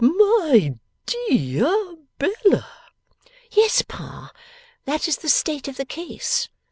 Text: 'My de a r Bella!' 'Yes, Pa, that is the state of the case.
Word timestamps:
'My 0.03 0.79
de 1.05 1.59
a 1.59 1.67
r 1.67 1.95
Bella!' 2.17 2.73
'Yes, 3.51 3.83
Pa, 3.87 4.31
that 4.85 5.07
is 5.07 5.17
the 5.17 5.29
state 5.29 5.67
of 5.67 5.77
the 5.77 5.85
case. 5.85 6.49